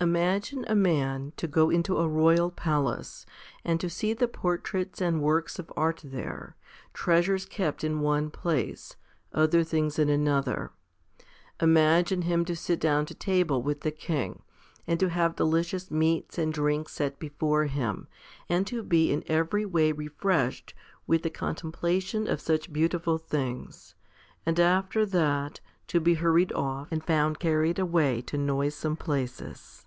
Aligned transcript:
i. 0.00 0.06
IMAGINE 0.06 0.66
a 0.68 0.74
man 0.74 1.32
to 1.38 1.48
go 1.48 1.70
into 1.70 1.96
a 1.96 2.06
royal 2.06 2.50
palace, 2.50 3.24
and 3.64 3.80
to 3.80 3.88
see 3.88 4.12
the 4.12 4.28
portraits 4.28 5.00
and 5.00 5.22
works 5.22 5.58
of 5.58 5.72
art 5.78 6.02
there, 6.04 6.54
treasures 6.92 7.46
kept 7.46 7.82
in 7.82 8.00
one 8.02 8.30
place, 8.30 8.96
other 9.32 9.64
things 9.64 9.98
in 9.98 10.10
another. 10.10 10.72
Imagine 11.58 12.20
him 12.20 12.44
to 12.44 12.54
sit 12.54 12.78
down 12.80 13.06
to 13.06 13.14
table 13.14 13.62
with 13.62 13.80
the 13.80 13.90
king, 13.90 14.42
and 14.86 15.00
to 15.00 15.08
have 15.08 15.36
delicious 15.36 15.90
meats 15.90 16.36
and 16.36 16.52
drinks 16.52 16.92
set 16.92 17.18
before 17.18 17.64
him, 17.64 18.06
and 18.46 18.66
to 18.66 18.82
be 18.82 19.10
in 19.10 19.24
every 19.26 19.64
way 19.64 19.90
refreshed 19.90 20.74
with 21.06 21.22
the 21.22 21.30
contemplation 21.30 22.28
of 22.28 22.42
such 22.42 22.70
beautiful 22.70 23.16
things; 23.16 23.94
and 24.44 24.60
after 24.60 25.06
that, 25.06 25.60
to 25.86 25.98
be 25.98 26.12
hurried 26.14 26.52
off, 26.52 26.88
and 26.92 27.02
found 27.02 27.38
carried 27.38 27.78
away 27.78 28.20
to 28.20 28.36
noisome 28.36 28.98
places. 28.98 29.80